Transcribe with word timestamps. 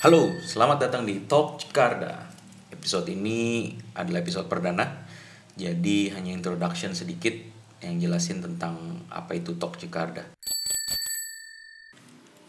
Halo, 0.00 0.32
selamat 0.40 0.88
datang 0.88 1.04
di 1.04 1.28
Talk 1.28 1.60
Jakarta. 1.60 2.24
Episode 2.72 3.12
ini 3.12 3.68
adalah 3.92 4.24
episode 4.24 4.48
perdana, 4.48 5.04
jadi 5.60 6.16
hanya 6.16 6.32
introduction 6.32 6.96
sedikit 6.96 7.36
yang 7.84 8.00
jelasin 8.00 8.40
tentang 8.40 9.04
apa 9.12 9.36
itu 9.36 9.60
Talk 9.60 9.76
Jakarta. 9.76 10.24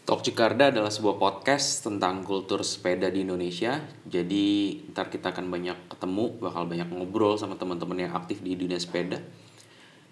Talk 0.08 0.24
Jakarta 0.24 0.72
adalah 0.72 0.88
sebuah 0.88 1.20
podcast 1.20 1.84
tentang 1.84 2.24
kultur 2.24 2.64
sepeda 2.64 3.12
di 3.12 3.20
Indonesia. 3.20 3.84
Jadi 4.08 4.88
ntar 4.96 5.12
kita 5.12 5.36
akan 5.36 5.52
banyak 5.52 5.92
ketemu, 5.92 6.40
bakal 6.40 6.64
banyak 6.64 6.88
ngobrol 6.88 7.36
sama 7.36 7.60
teman-teman 7.60 8.08
yang 8.08 8.16
aktif 8.16 8.40
di 8.40 8.56
dunia 8.56 8.80
sepeda. 8.80 9.20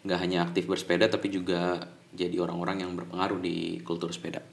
Nggak 0.05 0.21
hanya 0.21 0.45
aktif 0.45 0.69
bersepeda, 0.69 1.09
tapi 1.09 1.33
juga 1.33 1.89
jadi 2.13 2.37
orang-orang 2.37 2.85
yang 2.85 2.93
berpengaruh 3.01 3.41
di 3.41 3.81
kultur 3.81 4.13
sepeda. 4.13 4.45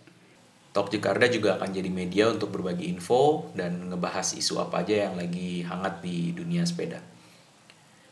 Talk 0.77 0.93
Jakarta 0.93 1.25
juga 1.25 1.57
akan 1.57 1.73
jadi 1.73 1.89
media 1.89 2.29
untuk 2.29 2.53
berbagi 2.53 2.85
info 2.85 3.49
dan 3.57 3.89
ngebahas 3.89 4.37
isu 4.37 4.61
apa 4.61 4.85
aja 4.85 5.09
yang 5.09 5.17
lagi 5.17 5.65
hangat 5.65 6.05
di 6.05 6.37
dunia 6.37 6.61
sepeda. 6.69 7.01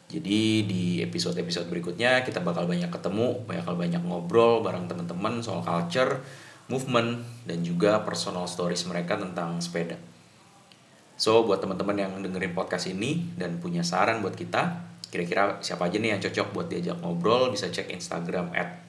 Jadi 0.09 0.65
di 0.65 0.97
episode-episode 1.05 1.69
berikutnya 1.69 2.25
kita 2.25 2.41
bakal 2.41 2.65
banyak 2.65 2.89
ketemu, 2.89 3.45
bakal 3.45 3.77
banyak 3.77 4.01
ngobrol 4.01 4.65
bareng 4.65 4.89
teman-teman 4.89 5.45
soal 5.45 5.61
culture, 5.61 6.25
movement, 6.65 7.21
dan 7.45 7.61
juga 7.61 8.01
personal 8.01 8.49
stories 8.49 8.81
mereka 8.89 9.13
tentang 9.13 9.61
sepeda. 9.61 10.01
So 11.21 11.45
buat 11.45 11.61
teman-teman 11.61 12.01
yang 12.01 12.17
dengerin 12.17 12.57
podcast 12.57 12.89
ini 12.89 13.29
dan 13.37 13.61
punya 13.61 13.85
saran 13.85 14.25
buat 14.25 14.33
kita, 14.33 14.89
kira-kira 15.13 15.61
siapa 15.61 15.85
aja 15.85 16.01
nih 16.01 16.17
yang 16.17 16.21
cocok 16.25 16.49
buat 16.49 16.65
diajak 16.73 16.97
ngobrol, 16.97 17.53
bisa 17.53 17.69
cek 17.69 17.93
Instagram 17.93 18.57
at 18.57 18.81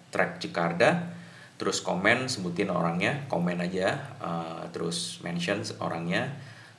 terus 1.56 1.80
komen 1.80 2.28
sebutin 2.28 2.68
orangnya 2.68 3.24
komen 3.32 3.64
aja 3.64 3.96
uh, 4.20 4.64
terus 4.70 5.20
mention 5.24 5.64
orangnya. 5.80 6.32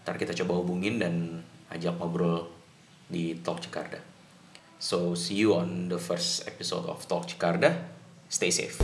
Ntar 0.05 0.15
kita 0.15 0.31
coba 0.45 0.63
hubungin 0.63 1.01
dan 1.01 1.43
ajak 1.73 1.99
ngobrol 1.99 2.47
di 3.11 3.35
Talk 3.43 3.59
Jakarta. 3.59 3.99
So 4.77 5.17
see 5.17 5.41
you 5.41 5.57
on 5.57 5.89
the 5.89 5.97
first 5.97 6.45
episode 6.45 6.85
of 6.85 7.03
Talk 7.09 7.25
Jakarta. 7.25 7.73
Stay 8.29 8.53
safe 8.53 8.77